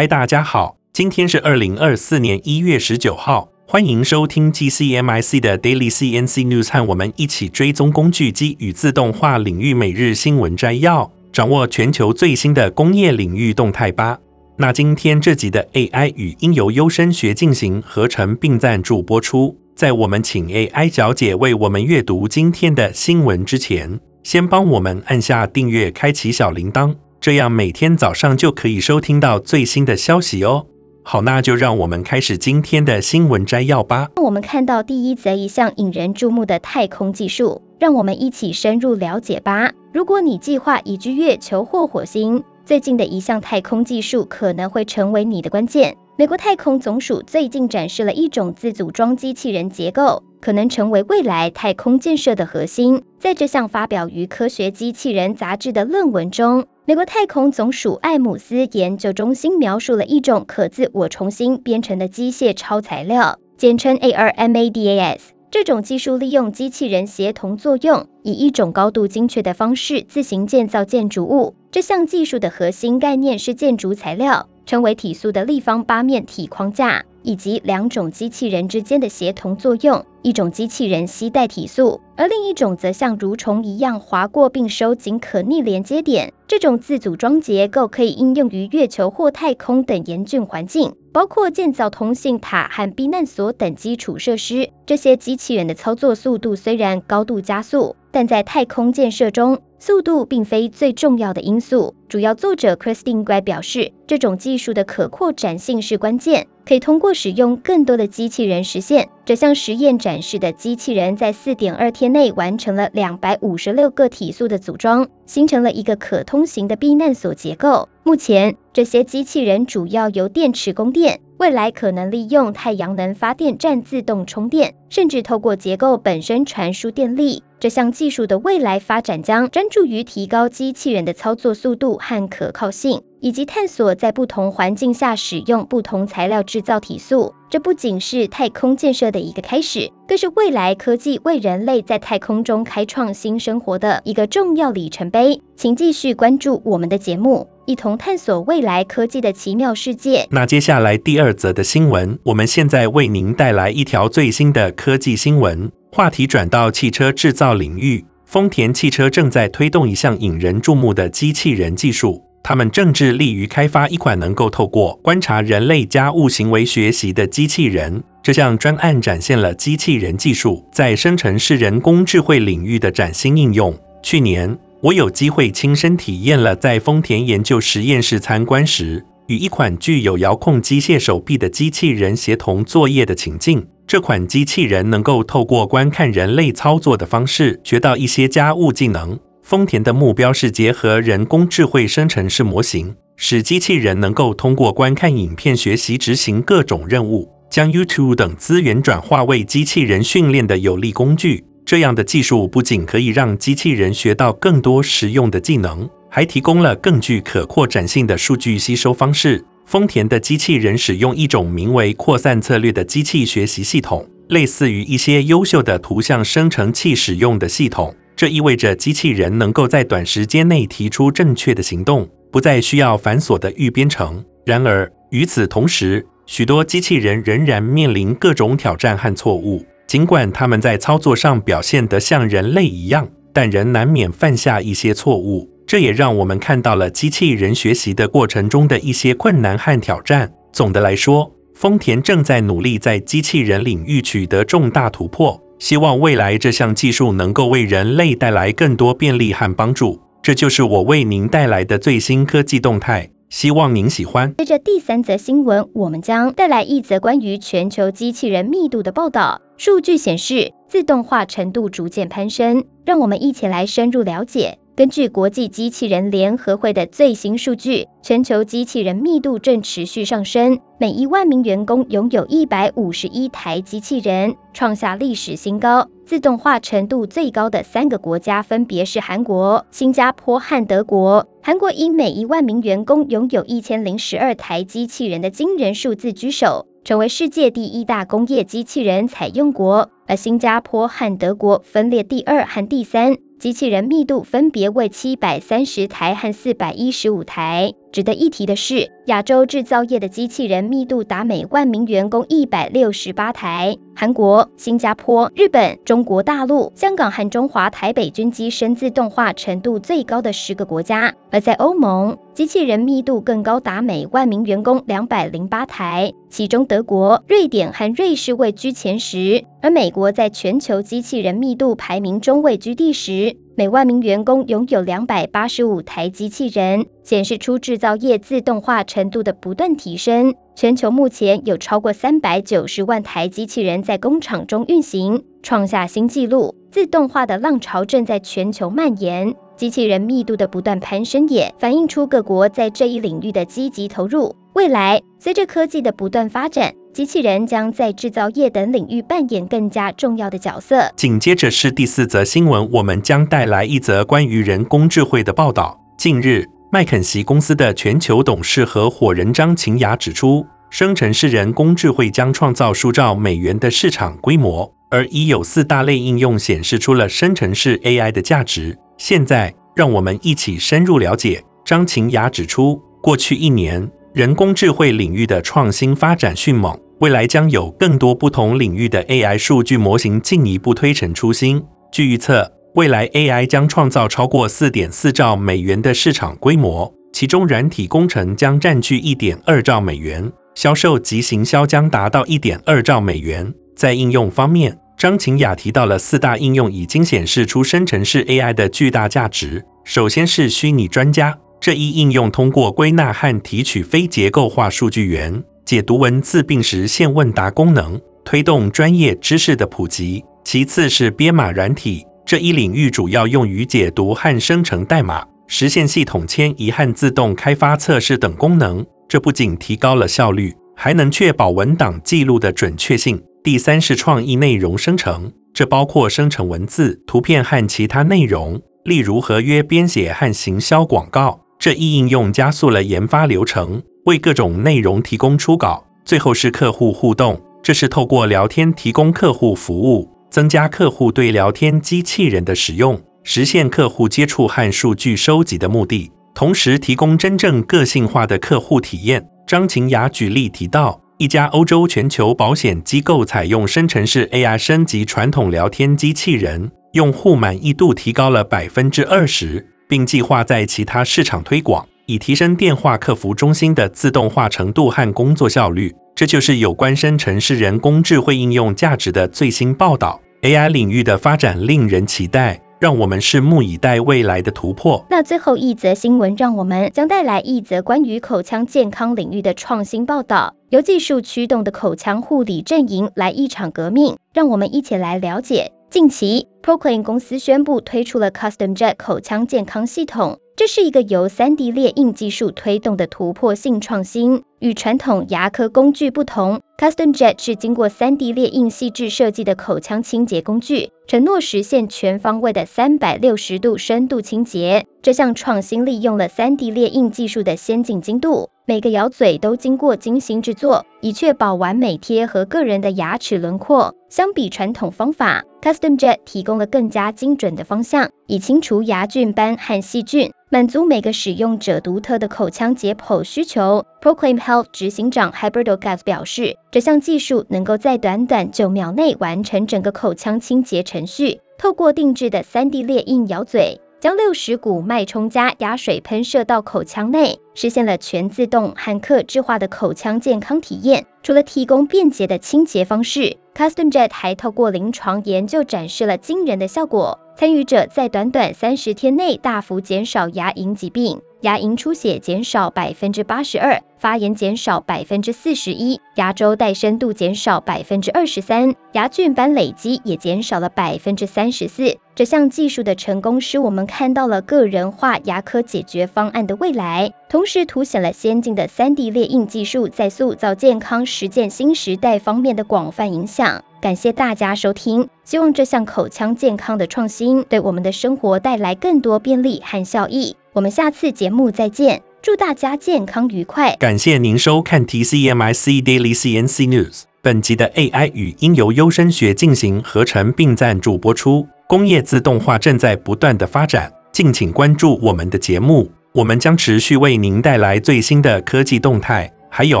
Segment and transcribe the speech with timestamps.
[0.00, 14.18] 嗨，大家好，今天是二零二四年一月十九号，欢迎收听 GCMIC 的 Daily CNC News，和我们一起追踪工具机与自动化领域每日新闻摘要，掌握全球最新的工业领域动态吧。
[14.56, 19.54] 那今天这集的 AI 语音由优声学进行合成并赞助播出。
[19.76, 30.64] 在我们请 AI 小姐为我们阅读今天的新闻之前，先帮我们按下订阅，开启小铃铛，这样每天早上就可以收听到最新的消息哦。
[31.02, 34.08] 好，那就让我们开始今天的新闻摘要吧。
[34.16, 39.70] 我们看到第一则一项引人注目的太空技术，让我们一起深入了解吧。
[39.92, 45.94] 如果你计划移居月球或火星，最近的一项太空技术可能会成为你的关键。
[46.16, 53.02] 美国太空总署最近展示了一种自组装机器人结构，可能成为未来太空建设的核心。
[53.18, 65.20] 在这项发表于《科学机器人》杂志的论文中，美国太空总署艾姆斯研究中心描述了一种可自我重新编程的机械超材料，简称 ARMADAS。
[65.52, 71.54] 这种技术利用机器人协同作用，以一种高度精确的方式自行建造建筑物。
[71.70, 74.48] 这项技术的核心概念是建筑材料。
[74.66, 80.04] 称为体塑的立方八面体框架，以及两种机器人之间的协同作用。
[80.22, 86.30] 一种机器人携带体塑，而另一种则像蠕虫一样划过并收紧可逆连接点。
[86.46, 94.68] 这种自组装结构可以应用于月球或太空等严峻环境，包括建造通信塔和避难所等基础设施。
[94.84, 101.94] 这些机器人的操作速度虽然高度加速，但在太空建设中，速度并非最重要的因素。
[102.06, 109.08] 主要作者 Christine Gray 表示，这种技术的可扩展性是关键，可以通过使用更多的机器人实现。
[109.24, 117.88] 这项实验展示的机器人在四点二天内完成了两百五十六个体塑的组装，形成了一个可通行的避难所结构。
[118.02, 121.18] 目前，这些机器人主要由电池供电。
[121.38, 127.42] 未来可能利用太阳能发电站自动充电，甚至透过结构本身传输电力。
[127.60, 137.34] 这项技术的未来发展将专注于提高机器人的操作速度和可靠性，以及探索在不同环境下使用不同材料制造体素。
[137.50, 145.38] 这不仅是太空建设的一个开始，更是未来科技为人类在太空中开创新生活的一个重要里程碑。
[145.54, 147.46] 请继续关注我们的节目。
[147.66, 150.26] 一同探索未来科技的奇妙世界。
[150.30, 155.70] 那接下来第二则的新闻，我们现在为您带来一条最新的科技新闻。
[155.92, 162.24] 话题转到汽车制造领域，丰田汽车正在推动一项引人注目的机器人技术。
[162.44, 168.02] 他们正致力于开发一款能够透过观察人类家务行为学习的机器人。
[168.22, 173.76] 这项专案展现了机器人技术在生成式人工智慧领域的崭新应用。
[174.00, 183.66] 去年，我有机会亲身体验了在丰田研究实验室参观时，与一款具有遥控机械手臂的机器人协同作业的情境。
[183.90, 189.18] 这款机器人能够透过观看人类操作的方式，学到一些家务技能。
[189.42, 201.44] 丰田的目标是结合人工智慧生成式模型，使机器人能够通过观看影片学习执行各种任务，将 YouTube 等资源转化为机器人训练的有力工具。
[201.66, 209.44] 这样的技术不仅可以让机器人学到更多实用的技能，还提供了更具可扩展性的数据吸收方式。
[209.70, 217.94] 丰田的机器人使用一种名为扩散策略的机器学习系统，类似于一些优秀的图像生成器使用的系统。
[218.16, 224.24] 这意味着机器人能够在短时间内提出正确的行动，不再需要繁琐的预编程。
[224.44, 229.64] 然而，与此同时，许多机器人仍然面临各种挑战和错误。
[229.86, 235.48] 尽管他们在操作上表现得像人类一样，但仍难免犯下一些错误。
[235.70, 240.28] 这也让我们看到了机器人学习的过程中的一些困难和挑战。
[240.52, 250.00] 总的来说，丰田正在努力在机器人领域取得重大突破，希望未来这项技术能够为人类带来更多便利和帮助。
[250.20, 253.08] 这就是我为您带来的最新科技动态。
[253.28, 254.34] 希望您喜欢。
[254.38, 259.40] 接着第三则新闻，我们将带来一则关于全球机器人密度的报道。
[259.56, 262.64] 数据显示，自动化程度逐渐攀升。
[262.84, 264.58] 让我们一起来深入了解。
[264.80, 275.86] 根据国际机器人联合会的最新数据，全球机器人密度正持续上升，每一万名员工拥有一百五十一台机器人，创下历史新高。
[276.06, 281.28] 自动化程度最高的三个国家分别是韩国、新加坡和德国。
[281.42, 289.90] 韩国以每一万名员工拥有一千零十二台机器人的惊人数字居首，成为世界第一大工业机器人采用国。
[290.06, 293.18] 而新加坡和德国分列第二和第三。
[293.40, 297.72] 机器人密度分别为七百三十台和四百一十五台。
[297.92, 303.76] 值得一提的是，亚洲制造业的机器人密度达每万名员工一百六十八台。
[303.96, 311.12] 韩国、新加坡、日本、中国大陆、香港和中华台北军机深自动化程度最高的十个国家。
[311.30, 323.36] 而在欧盟，机器人密度更高达每万名员工两百零八台，其中德国、瑞典和瑞士位居前十，而美国在全球机器人密度排名中位居第十。
[323.56, 330.34] 每万名员工拥有两百八十五台机器人，显示出制造业自动化程度的不断提升。
[330.54, 336.54] 全球目前有超过三百九十万台机器人在工厂中运行，创下新纪录。
[336.70, 344.34] 自动化的浪潮正在全球蔓延，机器人密度的不断攀升也反映出各国在这一领域的积极投入。
[344.54, 350.90] 未来，随着科技的不断发展，机器人将在制造业等领域扮演更加重要的角色。
[350.96, 355.80] 紧接着是第四则新闻，我们将带来一则关于人工智慧的报道。
[355.96, 368.76] 近日，麦肯锡公司的全球董事合伙人张晴雅指出，生成式人工智慧将创造数兆美元的市场规模，而已有四大类应用显示出了生成式 AI 的价值。
[368.98, 371.44] 现在，让我们一起深入了解。
[371.64, 381.62] 张晴雅指出，过去一年，人工智慧领域的创新发展迅猛，未来将有更多不同领域的 AI 数据模型进一步推陈出新。
[381.92, 393.54] 据预测，未来 AI 将创造超过四点四兆美元的市场规模，其中软体工程将占据一点二兆美元，销售及行销将达到一点二兆美元。
[393.76, 399.64] 在应用方面，张晴雅提到了四大应用，已经显示出生成式 AI 的巨大价值。
[399.84, 401.38] 首先是虚拟专家。
[401.60, 410.24] 这一应用通过归纳和提取非结构化数据源，解读文字并实现问答功能，推动专业知识的普及。
[410.42, 418.84] 其次是编码软体，这一领域主要用于解读和生成代码，实现系统迁移和自动开发测试等功能。
[419.06, 423.22] 这不仅提高了效率，还能确保文档记录的准确性。
[423.44, 431.38] 第三是创意内容生成，这包括生成文字、图片和其他内容，例如合约编写和行销广告。
[431.60, 435.84] 这一应用加速了研发流程，为各种内容提供初稿。
[436.06, 449.28] 最后是客户互动，这是透过聊天提供客户服务，增加客户对聊天机器人的使用，实现客户接触和数据收集的目的，同时提供真正个性化的客户体验。
[449.46, 459.66] 张晴雅举例提到，一家欧洲全球保险机构采用生成式 AI 升级传统聊天机器人，用户满意度提高了百分之二十。
[459.90, 465.94] 并计划在其他市场推广，以提升电话客服中心的自动化程度和工作效率。
[466.14, 470.20] 这就是有关生成式人工智慧应用价值的最新报道。
[470.42, 475.04] AI 领域的发展令人期待，让我们拭目以待未来的突破。
[475.10, 480.54] 那最后一则新闻，让我们将带来一则关于口腔健康领域的创新报道。
[480.70, 485.72] 由技术驱动的口腔护理阵营来一场革命，让我们一起来了解。
[485.90, 494.40] 近期，Proclaim 公司宣布推出了 Custom Jet 口腔健康系统，这是一个由 3D 列印技术推动的突破性创新。
[494.60, 504.86] 与传统牙科工具不同，Custom Jet 是经过 3D 列印细致设计的口腔清洁工具，承诺实现全方位的360度深度清洁。
[505.02, 508.48] 这项创新利用了 3D 列印技术的先进精度。
[508.70, 513.92] 每个咬嘴都经过精心制作，以确保完美贴合个人的牙齿轮廓。
[514.08, 523.84] 相比传统方法，Custom Jet 提供了更加精准的方向，以清除牙菌斑和细菌，满足每个使用者独特的口腔解剖需求。
[524.00, 533.80] Proclaim Health 执行长 h y b e r d o g a s 表示，这项技术能够在短短九秒内完成整个口腔清洁程序，透过定制的 3D 列印咬嘴。
[534.00, 541.04] 将六十股脉冲加压水喷射到口腔内，实现了全自动和客制化的口腔健康体验。
[541.22, 547.18] 除了提供便捷的清洁方式，Custom Jet 还透过临床研究展示了惊人的效果。
[547.36, 551.20] 参与者在短短三十天内大幅减少牙龈疾病。
[551.42, 561.96] 牙龈出血减少百分之八十二，发炎减少百分之四十一，牙周带深度减少百分之二十三，牙菌斑累积也减少了百分之三十四。
[562.14, 573.64] 这项技术的成功，使我们看到了个人化牙科解决方案的未来，同时凸显了先进的 3D 列印技术在塑造健康实践新时代方面的广泛影响。
[573.80, 580.36] 感谢大家收听，希望这项口腔健康的创新对我们的生活带来更多便利和效益。
[580.52, 583.76] 我们下次节目再见，祝大家健康愉快。
[583.76, 587.02] 感谢您收看 TCMIC Daily CNC News。
[587.22, 591.46] 本集的 AI 语音由优声学进行合成并赞助播出。
[591.68, 595.88] 工业自动化正在不断的发展，敬请关注我们的节目。
[596.10, 599.80] 我们将持续为您带来最新的科技动态，还有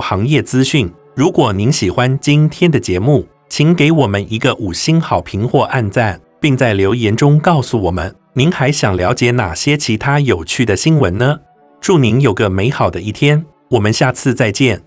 [0.00, 0.88] 行业资讯。
[1.16, 11.40] 如果您喜欢今天的节目，请给我们一个五星好评或按赞，并在留言中告诉我们您还想了解哪些其他有趣的新闻呢？
[11.80, 14.80] 祝您有个美好的一天，我们下次再见。